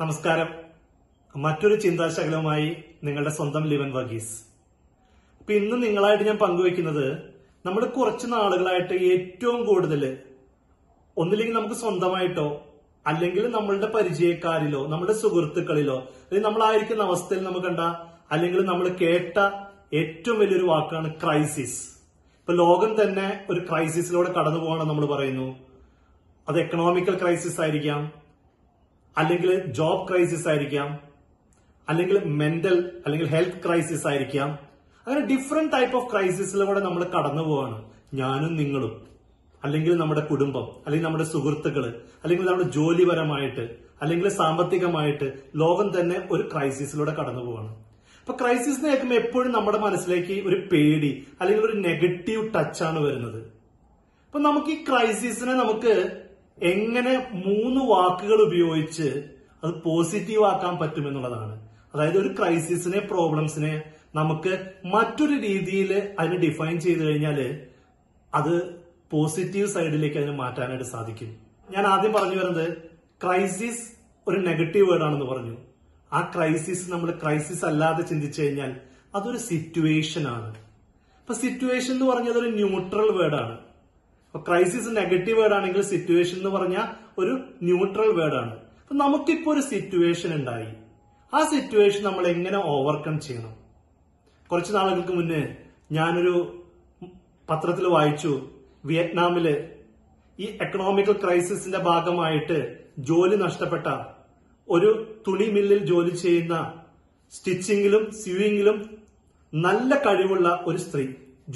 നമസ്കാരം. 0.00 0.50
മറ്റൊരു 1.34 1.74
ചിന്താശകലവുമായി 1.82 2.68
നിങ്ങളുടെ 3.06 3.32
സ്വന്തം 3.38 3.64
ലിവൻ 3.70 3.88
വർഗീസ്. 3.96 4.30
അപ്പൊ 5.40 5.52
ഇന്ന് 5.52 5.76
നിങ്ങളായിട്ട് 5.82 6.24
ഞാൻ 6.28 6.36
പങ്കുവെക്കുന്നത് 6.36 7.06
നമ്മൾ 7.66 7.82
കുറച്ച് 7.96 8.26
നാളുകളായിട്ട് 8.34 8.94
ഏറ്റവും 9.10 9.58
കൂടുതൽ 9.64 10.02
ഒന്നില്ലെങ്കിൽ 11.16 11.56
നമുക്ക് 11.56 11.74
സ്വന്തമായിട്ടോ 11.74 12.46
അല്ലെങ്കിൽ 13.06 13.44
നമ്മളുടെ 13.56 13.88
പരിചയക്കാരിലോ 13.96 14.80
നമ്മുടെ 14.92 15.16
സുഹൃത്തുക്കളിലോ 15.22 15.98
അല്ലെങ്കിൽ 16.22 16.46
നമ്മളായിരിക്കുന്ന 16.46 17.02
അവസ്ഥയിൽ 17.02 17.42
നമുക്ക് 17.48 17.66
കണ്ട 17.66 17.80
അല്ലെങ്കിൽ 18.36 18.64
നമ്മൾ 18.70 18.88
കേട്ട 19.02 19.36
ഏറ്റവും 20.00 20.38
വലിയൊരു 20.38 20.68
വാക്കാണ് 20.72 21.10
ക്രൈസിസ് 21.24 21.78
ഇപ്പൊ 22.40 22.54
ലോകം 22.62 22.94
തന്നെ 23.02 23.26
ഒരു 23.50 23.60
ക്രൈസിസിലൂടെ 23.68 24.32
കടന്നു 24.38 24.62
പോകണം 24.64 24.88
നമ്മൾ 24.88 25.06
പറയുന്നു. 25.06 25.48
അത് 26.48 26.58
എക്കണോമിക്കൽ 26.64 27.18
ക്രൈസിസ് 27.24 27.60
ആയിരിക്കാം 27.60 28.00
അല്ലെങ്കിൽ 29.18 29.66
ജോബ് 29.66 30.08
ക്രൈസിസ് 30.08 30.48
ആയിരിക്കാം 30.48 30.98
അല്ലെങ്കിൽ 31.88 32.24
മെന്റൽ 32.24 32.92
അല്ലെങ്കിൽ 33.06 33.28
ഹെൽത്ത് 33.28 33.64
ക്രൈസിസ് 33.66 34.06
ആയിരിക്കാം. 34.06 34.58
അങ്ങനെ 35.06 35.26
ഡിഫറെന്റ് 35.26 35.72
ടൈപ്പ് 35.72 35.96
ഓഫ് 35.96 36.12
ക്രൈസിസിലൂടെ 36.12 36.80
നമ്മൾ 36.80 37.04
കടന്നു 37.04 37.42
പോവാണ്. 37.42 37.84
ഞാനും 38.14 38.56
നിങ്ങളും. 38.56 39.10
അല്ലെങ്കിൽ 39.64 39.94
നമ്മുടെ 39.94 40.20
കുടുംബം 40.20 40.66
അല്ലെങ്കിൽ 40.86 41.06
നമ്മുടെ 41.06 41.24
സുഹൃത്തുക്കൾ 41.24 41.86
അല്ലെങ്കിൽ 42.24 42.46
നമ്മുടെ 42.46 42.70
ജോലിപരമായിട്ട് 42.70 43.76
അല്ലെങ്കിൽ 44.02 44.28
സാമ്പത്തികമായിട്ട് 44.28 45.32
ലോകം 45.56 46.00
തന്നെ 46.00 46.28
ഒരു 46.30 46.48
ക്രൈസിസിലൂടെ 46.52 47.14
കടന്നു 47.14 47.40
പോവാണ്. 47.40 47.68
അപ്പൊ 48.20 48.46
ക്രൈസിസ് 48.46 48.80
കേൾക്കുമ്പോൾ 48.80 49.14
എപ്പോഴും 49.14 49.52
നമ്മുടെ 49.52 49.78
മനസ്സിലേക്ക് 49.78 50.48
ഒരു 50.48 50.68
പേടി 50.72 51.26
അല്ലെങ്കിൽ 51.40 51.64
ഒരു 51.66 51.76
നെഗറ്റീവ് 51.76 52.54
ടച്ചാണ് 52.54 52.98
വരുന്നത്. 52.98 53.42
അപ്പൊ 54.26 54.38
നമുക്ക് 54.38 54.66
ഈ 54.66 54.84
ക്രൈസിസിനെ 54.84 55.52
നമുക്ക് 55.52 56.22
എങ്ങനെ 56.62 57.26
മൂന്ന് 57.32 57.84
വാക്കുകൾ 57.84 58.42
ഉപയോഗിച്ച് 58.42 59.24
അത് 59.64 59.82
പോസിറ്റീവ് 59.82 60.44
ആക്കാൻ 60.44 60.76
പറ്റും 60.76 61.08
എന്നുള്ളതാണ് 61.08 61.68
അതായത് 61.94 62.18
ഒരു 62.18 62.34
ക്രൈസിസിനെ 62.38 62.98
പ്രോബ്ലംസിനെ 62.98 63.82
നമുക്ക് 64.14 64.66
മറ്റൊരു 64.84 65.40
രീതിയിൽ 65.40 66.12
അതിനെ 66.18 66.36
ഡിഫൈൻ 66.36 66.80
ചെയ്ത് 66.80 67.04
കഴിഞ്ഞാൽ 67.04 67.60
അത് 68.34 68.74
പോസിറ്റീവ് 69.10 69.66
സൈഡിലേക്ക് 69.66 70.16
അതിനെ 70.16 70.32
മാറ്റാനായിട്ട് 70.32 70.84
സാധിക്കും. 70.84 71.36
ഞാൻ 71.70 71.86
ആദ്യം 71.86 72.12
പറഞ്ഞു 72.12 72.36
വരുന്നത് 72.36 72.76
ക്രൈസിസ് 73.22 73.92
ഒരു 74.28 74.40
നെഗറ്റീവ് 74.40 74.90
വേർഡാണെന്ന് 74.90 75.24
പറഞ്ഞു. 75.24 75.56
ആ 76.12 76.32
ക്രൈസിസ് 76.36 76.90
നമ്മൾ 76.90 77.10
ക്രൈസിസ് 77.10 77.64
അല്ലാതെ 77.64 78.02
ചിന്തിച്ചു 78.02 78.42
കഴിഞ്ഞാൽ 78.42 78.76
അതൊരു 79.14 79.36
സിറ്റുവേഷൻ 79.36 80.28
ആണ്. 80.28 80.48
അപ്പൊ 81.20 81.34
സിറ്റുവേഷൻ 81.34 81.92
എന്ന് 81.92 82.06
പറഞ്ഞത് 82.06 82.38
ഒരു 82.38 82.50
ന്യൂട്രൽ 82.50 83.10
വേർഡ് 83.10 83.34
ആണ്. 83.34 83.52
അപ്പൊ 83.52 83.69
ക്രൈസിസ് 84.38 84.96
നെഗറ്റീവ് 84.96 85.38
വേർഡ് 85.38 85.54
ആണെങ്കിൽ 85.54 85.82
സിറ്റുവേഷൻ 85.82 86.36
എന്ന് 86.36 86.50
പറഞ്ഞ 86.50 86.78
ഒരു 87.18 87.40
ന്യൂട്രൽ 87.62 88.12
വേർഡ് 88.20 88.34
ആണ്. 88.34 88.50
അപ്പൊ 88.50 88.94
നമുക്കിപ്പോ 88.94 89.52
ഒരു 89.52 89.60
സിറ്റുവേഷൻ 89.60 90.34
ഉണ്ടായി. 90.34 90.66
ആ 91.34 91.44
സിറ്റുവേഷൻ 91.44 92.02
നമ്മൾ 92.02 92.26
എങ്ങനെ 92.26 92.58
ഓവർകം 92.64 93.20
ചെയ്യണം? 93.20 93.56
കുറച്ച് 94.50 94.74
നാളുകൾക്ക് 94.74 95.12
മുന്നേ 95.12 95.56
ഞാനൊരു 95.92 96.64
പത്രത്തിൽ 97.50 97.86
വായിച്ചു. 97.86 98.48
വിയറ്റ്നാമിൽ 98.84 99.68
ഈ 100.40 100.44
എക്കണോമിക്കൽ 100.44 101.12
ക്രൈസിസിന്റെ 101.12 101.78
ഭാഗമായിട്ട് 101.78 102.78
ജോലി 102.98 103.36
നഷ്ടപ്പെട്ട 103.36 103.86
ഒരു 104.68 105.20
തുണി 105.28 105.46
മില്ലിൽ 105.50 105.86
ജോലി 105.86 106.10
ചെയ്യുന്ന 106.10 106.74
സ്റ്റിച്ചിങ്ങിലും 107.32 108.10
സ്യൂയിങ്ങിലും 108.10 108.98
നല്ല 109.54 109.94
കഴിവുള്ള 109.94 110.62
ഒരു 110.66 110.78
സ്ത്രീ. 110.78 111.06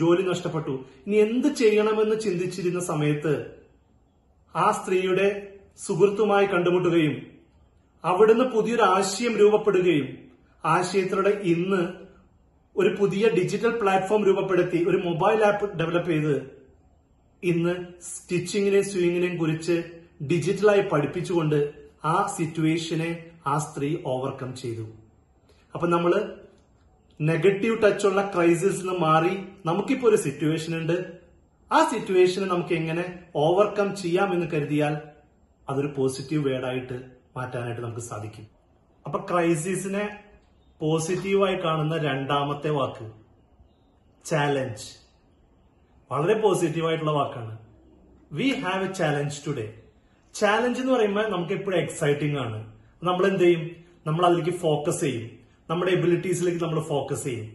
ജോലി 0.00 0.22
നഷ്ടപ്പെട്ടു. 0.28 0.74
ഇനി 1.06 1.16
എന്ത് 1.16 1.48
ചെയ്യണമെന്ന് 1.54 2.16
ചിന്തിച്ചിരുന്ന 2.20 2.80
സമയത്ത് 2.90 3.34
ആ 4.54 4.66
സ്ത്രീയുടെ 4.72 5.28
സുഹൃത്തുമായി 5.86 6.46
കണ്ടുമുട്ടുകയും 6.46 7.14
അവിടുന്ന് 8.04 8.44
പുതിയൊരു 8.44 8.84
ആശയം 8.96 9.34
രൂപപ്പെടുകയും 9.36 10.08
ആശയത്തിലൂടെ 10.64 11.32
ഇന്ന് 11.52 11.82
ഒരു 12.76 12.90
പുതിയ 12.98 13.24
ഡിജിറ്റൽ 13.28 13.72
പ്ലാറ്റ്ഫോം 13.80 14.22
രൂപപ്പെടുത്തി 14.24 14.78
ഒരു 14.88 14.96
മൊബൈൽ 14.96 15.40
ആപ്പ് 15.44 15.66
ഡെവലപ്പ് 15.78 16.10
ചെയ്ത് 16.10 16.36
ഇന്ന് 17.42 17.74
സ്റ്റിച്ചിങ്ങിനെയും 18.02 18.84
സ്വിങ്ങിനെയും 18.84 19.36
കുറിച്ച് 19.38 19.76
ഡിജിറ്റലായി 20.22 20.82
പഠിപ്പിച്ചുകൊണ്ട് 20.92 21.58
ആ 22.04 22.14
സിറ്റുവേഷനെ 22.36 23.10
ആ 23.46 23.54
സ്ത്രീ 23.58 23.88
ഓവർകം 24.06 24.50
ചെയ്തു. 24.56 24.84
അപ്പൊ 25.74 25.86
നമ്മൾ 25.86 26.12
നെഗറ്റീവ് 27.20 27.82
ടച്ച് 27.82 28.06
ഉള്ള 28.06 28.32
ക്രൈസിസ് 28.34 28.80
നിന്ന് 28.80 28.98
മാറി 28.98 29.38
നമുക്കിപ്പോ 29.66 30.08
ഒരു 30.08 30.16
സിറ്റുവേഷൻ 30.16 30.76
ഉണ്ട്. 30.76 31.12
ആ 31.72 31.84
സിറ്റുവേഷനെ 31.84 32.46
നമുക്ക് 32.46 32.74
എങ്ങനെ 32.74 33.20
ഓവർകം 33.36 33.96
ചെയ്യാം 33.96 34.32
എന്ന് 34.32 34.46
കരുതിയാൽ 34.46 34.96
അതൊരു 35.68 35.94
പോസിറ്റീവ് 35.96 36.48
വേർഡായിട്ട് 36.48 37.02
മാറ്റാനായിട്ട് 37.36 37.82
നമുക്ക് 37.82 38.00
സാധിക്കും. 38.00 38.46
അപ്പൊ 39.06 39.26
ക്രൈസിസിനെ 39.30 40.18
പോസിറ്റീവായി 40.80 41.56
കാണുന്ന 41.56 41.96
രണ്ടാമത്തെ 41.96 42.70
വാക്ക് 42.70 43.12
ചാലഞ്ച് 44.24 44.84
വളരെ 46.12 46.40
പോസിറ്റീവായിട്ടുള്ള 46.40 47.12
വാക്കാണ്. 47.12 47.58
We 48.32 48.48
have 48.48 48.88
a 48.88 48.92
challenge 48.92 49.46
today 49.46 49.74
challenge 50.34 50.80
എന്ന് 50.80 50.92
പറയുമ്പോൾ 50.92 51.28
നമുക്ക് 51.28 51.52
എപ്പോഴും 51.52 51.78
എക്സൈറ്റിംഗ് 51.78 52.38
ആണ്. 52.38 52.72
നമ്മൾ 53.04 53.26
എന്ത് 53.26 53.44
ചെയ്യും? 53.44 53.70
നമ്മൾ 54.06 54.26
അതിലേക്ക് 54.26 54.58
ഫോക്കസ് 54.58 55.00
ചെയ്യും. 55.00 55.43
നമ്മുടെ 55.70 55.90
എബിലിറ്റീസിലേക്ക് 55.92 56.60
നമ്മൾ 56.64 56.80
ഫോക്കസ് 56.80 57.24
ചെയ്യും. 57.24 57.46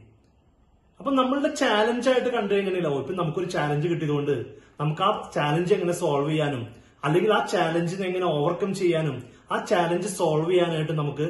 അപ്പൊ 1.00 1.12
നമ്മളുടെ 1.12 1.56
ചാലഞ്ച് 1.56 2.10
ആയിട്ട് 2.10 2.30
കണ്ടു 2.30 2.54
കഴിഞ്ഞാൽ 2.54 2.78
ഇപ്പൊ 2.78 3.14
നമുക്കൊരു 3.14 3.50
ചാലഞ്ച് 3.50 3.88
കിട്ടിയതുകൊണ്ട് 3.88 4.46
നമുക്ക് 4.80 5.02
ആ 5.02 5.32
ചാലഞ്ച് 5.36 5.74
എങ്ങനെ 5.74 5.94
സോൾവ് 5.94 6.30
ചെയ്യാനും 6.30 6.64
അല്ലെങ്കിൽ 7.04 7.34
ആ 7.34 7.46
ചാലഞ്ചിനെ 7.46 8.06
എങ്ങനെ 8.08 8.26
ഓവർകം 8.26 8.72
ചെയ്യാനും 8.74 9.18
ആ 9.52 9.58
ചാലഞ്ച് 9.66 10.08
സോൾവ് 10.08 10.50
ചെയ്യാനായിട്ട് 10.52 10.92
നമുക്ക് 10.92 11.28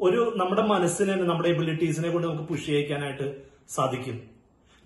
ഒരു 0.00 0.32
നമ്മുടെ 0.36 0.62
മനസ്സിനെ 0.62 1.14
നമ്മുടെ 1.14 1.48
എബിലിറ്റീസിനെ 1.48 2.10
കൊണ്ട് 2.10 2.26
നമുക്ക് 2.26 2.46
പുഷ് 2.48 2.66
ചെയ്യിക്കാനായിട്ട് 2.66 3.28
സാധിക്കും. 3.68 4.18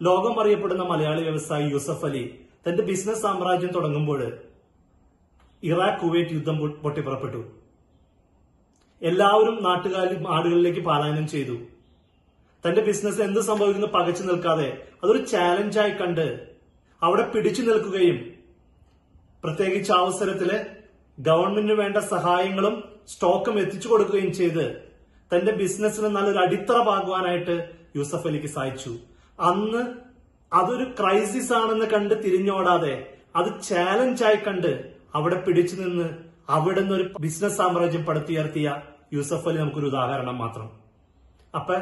ലോകം 0.02 0.40
അറിയപ്പെടുന്ന 0.40 0.84
മലയാളി 0.84 1.22
വ്യവസായി 1.22 1.66
യൂസഫ് 1.70 2.04
അലി 2.04 2.22
തന്റെ 2.68 2.82
ബിസിനസ് 2.82 3.22
സാമ്രാജ്യം 3.22 3.72
തുടങ്ങുമ്പോൾ 3.72 4.20
ഇറാഖ് 5.62 6.00
കുവൈറ്റ് 6.00 6.30
യുദ്ധം 6.30 6.56
പൊട്ടിപ്പുറപ്പെട്ടു. 6.82 7.61
എല്ലാവരും 9.08 9.56
നാട്ടുകാരും 9.62 10.22
ആടുകളിലേക്ക് 10.34 10.82
പാലായനം 10.88 11.26
ചെയ്തു. 11.26 11.56
തന്റെ 12.64 12.82
ബിസിനസ് 12.88 13.20
എന്ത് 13.20 13.40
സംഭവിക്കുന്നു 13.40 13.88
പകച്ചു 13.94 14.22
നിൽക്കാതെ 14.22 14.68
അതൊരു 15.02 15.20
ചാലഞ്ചായി 15.24 15.90
കണ്ട് 15.90 16.26
അവിടെ 17.02 17.24
പിടിച്ചു 17.32 17.62
നിൽക്കുകയും 17.62 18.18
പ്രത്യേകിച്ച് 19.44 19.92
അവസരത്തിൽ 19.92 20.50
ഗവൺമെന്റിന് 21.18 21.76
വേണ്ട 21.80 21.98
സഹായങ്ങളും 22.12 22.74
സ്റ്റോക്കും 23.08 23.56
എത്തിച്ചു 23.62 23.88
കൊടുക്കുകയും 23.88 24.32
ചെയ്ത് 24.32 24.64
തന്റെ 25.30 25.52
ബിസിനസ്സിന് 25.52 26.08
നല്ലൊരു 26.16 26.38
അടിത്തറ 26.38 26.78
പാകുവാനായിട്ട് 26.84 27.56
യൂസഫ് 27.96 28.26
അലിക്ക് 28.26 28.46
സാധിച്ചു. 28.46 28.92
അന്ന് 29.38 29.82
അതൊരു 30.52 30.86
ക്രൈസിസ് 30.98 31.52
ആണെന്ന് 31.52 31.86
കണ്ട് 31.86 32.14
തിരിഞ്ഞോടാതെ 32.24 32.94
അത് 33.36 33.50
ചാലഞ്ചായി 33.68 34.36
കണ്ട് 34.36 34.72
അവിടെ 35.14 35.36
പിടിച്ചു 35.46 35.76
നിന്ന് 35.76 36.08
അവിടെ 36.48 36.80
നിന്ന് 36.80 36.94
ഒരു 36.94 37.04
ബിസിനസ് 37.20 37.56
സാമ്രാജ്യം 37.56 38.02
പടുത്തുയർത്തിയ 38.04 38.68
യൂസഫ് 39.12 39.48
അലി 39.48 39.58
നമുക്കൊരു 39.58 39.86
ഉദാഹരണം 39.86 40.38
മാത്രം. 40.38 40.68
അപ്പൊ 41.54 41.76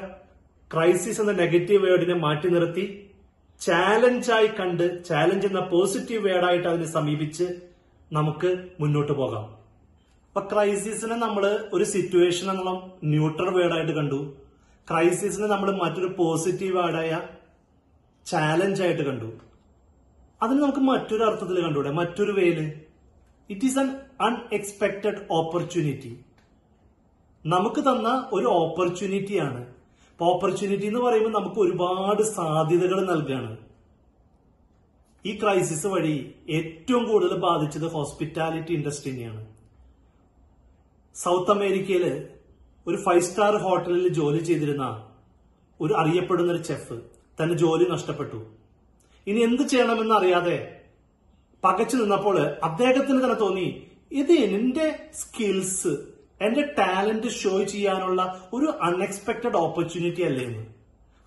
ക്രൈസിസ് 0.71 1.21
എന്ന 1.21 1.33
നെഗറ്റീവ് 1.33 1.83
വേർഡിനെ 1.85 2.15
മാറ്റി 2.15 2.49
നിർത്തി 2.49 2.85
ചാലഞ്ചായി 3.61 4.47
കണ്ട് 4.47 5.05
ചാലഞ്ച് 5.05 5.47
എന്ന 5.47 5.61
പോസിറ്റീവ് 5.61 6.23
വേർഡായിട്ട് 6.29 6.69
അതിനെ 6.69 6.87
സമീപിച്ച് 6.87 7.47
നമുക്ക് 8.13 8.51
മുന്നോട്ട് 8.81 9.13
പോകാം. 9.13 9.45
അപ്പൊ 10.29 10.41
ക്രൈസിസിനെ 10.53 11.17
നമ്മൾ 11.17 11.45
ഒരു 11.73 11.85
സിറ്റുവേഷൻ 11.85 12.51
എന്നുള്ള 12.51 12.73
ന്യൂട്രൽ 13.05 13.51
വേർഡായിട്ട് 13.51 13.93
കണ്ടു. 13.93 14.21
ക്രൈസിസിനെ 14.91 15.47
നമ്മൾ 15.47 15.71
മറ്റൊരു 15.83 16.15
പോസിറ്റീവ് 16.19 16.77
വേർഡായ 16.79 17.21
ചാലഞ്ച് 18.27 18.83
ആയിട്ട് 18.83 19.03
കണ്ടു. 19.03 19.31
അതിന് 20.43 20.63
നമുക്ക് 20.63 20.79
മറ്റൊരു 20.79 21.23
അർത്ഥത്തിൽ 21.25 21.63
കണ്ടൂടെ 21.63 21.91
മറ്റൊരു 21.91 22.33
well 22.33 22.59
it 23.51 23.65
is 23.65 23.78
an 23.78 23.89
unexpected 24.21 25.21
opportunity 25.31 26.13
നമുക്ക് 27.45 27.81
തന്ന 27.81 28.28
ഒരു 28.33 28.47
ഓപ്പർച്യൂണിറ്റിയാണ് 28.47 29.66
അപ്പൊ 30.10 30.27
ഓപ്പർച്യൂണിറ്റി 30.27 30.87
എന്ന് 30.87 31.01
പറയുമ്പോൾ 31.01 31.31
നമുക്ക് 31.31 31.60
ഒരുപാട് 31.60 32.22
സാധ്യതകൾ 32.22 33.04
നൽകുകയാണ് 33.04 33.57
ഈ 35.25 35.37
ക്രൈസിസ് 35.39 35.87
വഴി 35.87 36.34
ഏറ്റവും 36.48 37.04
കൂടുതൽ 37.09 37.39
ബാധിച്ചത് 37.39 37.87
ഹോസ്പിറ്റാലിറ്റി 37.89 38.72
ഇൻഡസ്ട്രീനെയാണ് 38.72 39.47
സൗത്ത് 41.16 41.51
അമേരിക്കയിൽ 41.51 42.04
ഒരു 42.87 42.97
ഫൈവ് 42.97 43.21
സ്റ്റാർ 43.21 43.57
ഹോട്ടലിൽ 43.57 44.09
ജോലി 44.09 44.39
ചെയ്തിരുന്ന 44.39 44.84
ഒരു 45.81 45.95
അറിയപ്പെടുന്ന 45.95 46.53
ഒരു 46.53 46.63
ചെഫ് 46.63 46.97
തന്റെ 47.42 47.54
ജോലി 47.54 47.84
നഷ്ടപ്പെട്ടു. 47.91 48.39
ഇനി 49.27 49.41
എന്ത് 49.41 49.63
ചെയ്യണമെന്ന് 49.63 50.15
അറിയാതെ 50.15 50.57
പകച്ചു 51.65 51.97
നിന്നപ്പോൾ 51.97 52.39
അദ്ദേഹത്തിന് 52.63 53.25
തന്നെ 53.25 53.34
തോന്നി 53.34 53.87
ഇത് 54.13 54.33
എന്റെ 54.33 55.10
സ്കിൽസ് 55.13 56.20
എന്റെ 56.41 56.63
ടാലന്റ് 56.78 57.27
ഷോ 57.27 57.63
ചെയ്യാനുള്ള 57.63 58.51
ഒരു 58.53 58.66
അൺഎക്സ്പെക്ടഡ് 58.83 59.57
ഓപ്പർച്യൂണിറ്റി 59.57 60.22
അല്ലേ 60.22 60.45
എന്ന്. 60.45 60.66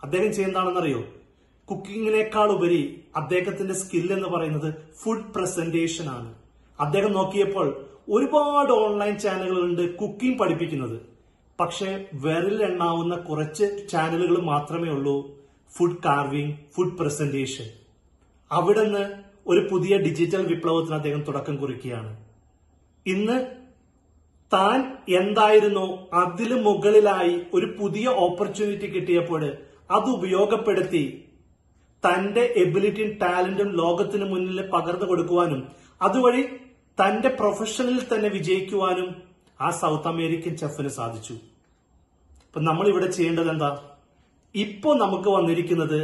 അദ്ദേഹം 0.04 0.33
ചെയ്യുന്നതാണെന്നറിയോ? 0.33 1.04
കുക്കിങ്ങിനേക്കാൾ 1.65 2.51
ഉപരി 2.51 3.04
അദ്ദേഹത്തിന്റെ 3.15 3.74
സ്കിൽ 3.74 4.13
എന്ന് 4.13 4.27
പറയുന്നത് 4.27 4.74
ഫുഡ് 5.04 5.33
പ്രസന്റേഷൻ 5.33 6.10
ആണ്. 6.10 6.33
അദ്ദേഹം 6.80 7.12
നോക്കിയപ്പോൾ 7.12 7.86
ഒരുപാട് 8.10 8.71
ഓൺലൈൻ 8.71 9.18
ചാനലുകളുണ്ട് 9.18 9.95
കുക്കിംഗ് 9.95 10.39
പഠിപ്പിക്കുന്നത്. 10.39 11.01
പക്ഷെ 11.60 12.06
വിരലിലെണ്ണാവുന്ന 12.13 13.15
കുറച്ച് 13.15 13.88
ചാനലുകൾ 13.92 14.42
മാത്രമേ 14.42 14.89
ഉള്ളൂ 14.89 15.45
ഫുഡ് 15.71 15.98
കാർവിംഗ് 16.06 16.56
ഫുഡ് 16.75 16.98
പ്രസന്റേഷൻ 16.98 17.65
അവിടുന്ന് 18.51 19.10
ഒരു 19.48 19.68
പുതിയ 19.71 19.98
ഡിജിറ്റൽ 19.98 20.48
വിപ്ലവത്തിന് 20.48 20.95
അദ്ദേഹം 20.95 21.21
തുടക്കം 21.21 21.56
കുറിക്കുകയാണ്. 21.56 22.25
ഇന്ന് 23.06 23.62
താൻ 24.53 24.79
എന്തായിരുന്നോ 25.15 25.85
അതിന് 26.13 26.55
മുകളിലായി 26.63 27.41
ഒരു 27.53 27.75
പുതിയ 27.79 28.07
ഓപ്പർച്യൂണിറ്റി 28.25 28.88
കിട്ടിയപ്പോൾ 28.88 29.44
അത് 29.91 30.09
ഉപയോഗപ്പെടുത്തി 30.09 31.03
തന്റെ 32.03 32.44
എബിലിറ്റിയും 32.55 33.17
ടാലന്റും 33.17 33.69
ലോകത്തിന് 33.71 34.25
മുന്നിൽ 34.25 34.69
പകർന്നു 34.69 35.05
കൊടുക്കുവാനും 35.05 35.61
അതുവഴി 36.01 36.44
തന്റെ 36.97 37.29
പ്രൊഫഷനിൽ 37.29 38.00
തന്നെ 38.03 38.29
വിജയിക്കുവാനും 38.29 39.07
ആ 39.59 39.69
സൗത്ത് 39.71 40.07
അമേരിക്കൻ 40.07 40.57
ചെഫിന് 40.57 40.89
സാധിച്ചു. 40.89 41.35
അപ്പൊ 42.45 42.61
നമ്മൾ 42.61 42.85
ഇവിടെ 42.88 43.07
ചെയ്യേണ്ടത് 43.07 43.50
എന്താ? 43.50 43.69
ഇപ്പോ 44.55 44.94
നമുക്ക് 44.94 45.29
വന്നിരിക്കുന്നത് 45.29 46.00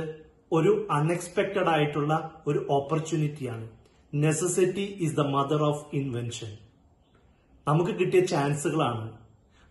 ഒരു 0.52 0.72
അൺഎക്സ്പെക്റ്റഡ് 0.92 1.70
ആയിട്ടുള്ള 1.70 2.14
ഒരു 2.48 2.66
ഓപ്പർച്യൂണിറ്റിയാണ് 2.70 3.66
necessity 4.14 4.86
is 5.00 5.16
the 5.16 5.26
mother 5.36 5.62
of 5.64 5.96
invention 5.96 6.52
നമുക്ക് 7.70 7.94
കിട്ടിയ 7.96 8.22
ചാൻസുകളാണ്. 8.26 9.06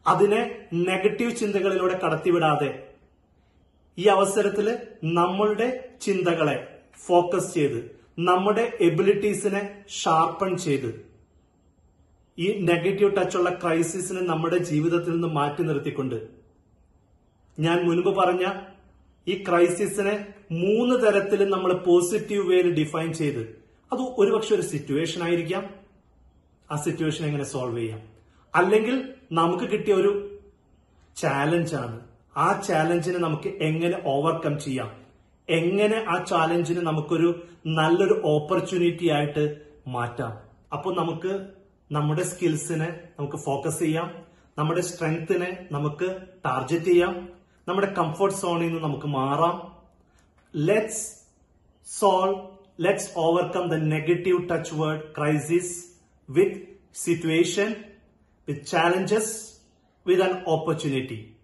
അതിനെ 0.06 0.40
നെഗറ്റീവ് 0.88 1.32
ചിന്തകളിലൂടെ 1.40 1.96
കടത്തിവിടാതെ 2.04 2.70
ഈ 3.98 4.04
അവസരത്തിൽ 4.08 4.66
നമ്മളുടെ 5.18 5.68
ചിന്തകളെ 6.00 6.56
ഫോക്കസ് 7.06 7.50
ചെയ്ത് 7.54 7.78
നമ്മുടെ 8.20 8.64
എബിലിറ്റീസിനെ 8.80 9.62
ഷാർപ്പൺ 10.00 10.50
ചെയ്ത് 10.56 10.90
ഈ 12.38 12.48
നെഗറ്റീവ് 12.60 13.10
ടച്ചുള്ള 13.16 13.50
ക്രൈസിസിനെ 13.62 14.22
നമ്മുടെ 14.22 14.58
ജീവിതത്തിൽ 14.70 15.12
നിന്ന് 15.12 15.28
മാറ്റി 15.28 15.62
നിർത്തിക്കൊണ്ട് 15.62 16.18
ഞാൻ 17.58 17.78
മുൻപ് 17.86 18.10
പറഞ്ഞ 18.18 18.44
ഈ 19.26 19.34
ക്രൈസിസിനെ 19.44 20.14
മൂന്ന് 20.58 20.96
തരത്തിൽ 21.04 21.40
നമ്മൾ 21.50 21.70
പോസിറ്റീവ് 21.86 22.44
വേയിൽ 22.50 22.68
ഡിഫൈൻ 22.74 23.10
ചെയ്ത് 23.12 23.42
അത് 23.90 24.02
ഒരുപക്ഷെ 24.18 24.52
ഒരു 24.54 24.64
സിറ്റുവേഷൻ 24.72 25.20
ആയിരിക്കാം 25.22 25.64
ആ 26.70 26.76
സിറ്റുവേഷൻ 26.76 27.26
എങ്ങനെ 27.26 27.44
സോൾവ് 27.44 27.78
ചെയ്യാം? 27.78 28.00
അല്ലെങ്കിൽ 28.54 29.14
നമുക്ക് 29.32 29.64
കിട്ടിയ 29.64 29.94
ഒരു 29.94 30.38
ചാലഞ്ചാണ് 31.16 32.00
ആ 32.36 32.60
ചാലഞ്ചിനെ 32.60 33.18
നമുക്ക് 33.18 33.48
എങ്ങനെ 33.48 34.02
ഓവർകം 34.06 34.60
ചെയ്യാം? 34.60 34.94
എങ്ങനെ 35.48 36.04
ആ 36.08 36.24
ചാലഞ്ചിനെ 36.24 36.80
നമുക്കൊരു 36.80 37.46
നല്ലൊരു 37.66 38.22
ഓപ്പർച്യൂണിറ്റി 38.24 39.10
ആയിട്ട് 39.10 39.60
മാറ്റാം? 39.86 40.38
അപ്പോൾ 40.72 40.96
നമുക്ക് 40.96 41.46
നമ്മുടെ 41.92 42.22
സ്കിൽസിനെ 42.22 42.98
നമുക്ക് 43.18 43.36
ഫോക്കസ് 43.36 43.78
ചെയ്യാം. 43.78 44.14
നമ്മുടെ 44.58 44.80
സ്ട്രെങ്ത്തിനെ 44.80 45.66
നമുക്ക് 45.72 46.16
ടാർഗറ്റ് 46.46 46.84
ചെയ്യാം. 46.84 47.28
നമ്മുടെ 47.68 47.94
കംഫർട്ട് 47.94 48.36
സോണിൽ 48.36 48.66
നിന്ന് 48.66 48.82
നമുക്ക് 48.82 49.06
മാറാം. 49.06 49.72
Let's 50.56 51.12
solve 51.98 52.40
let's 52.80 53.10
overcome 53.16 53.68
the 53.68 53.74
negative 53.74 54.48
touch 54.48 54.74
word 54.74 55.02
crisis 55.18 55.97
with 56.28 56.58
situation, 56.92 57.84
with 58.46 58.66
challenges, 58.66 59.60
with 60.04 60.20
an 60.20 60.44
opportunity. 60.46 61.37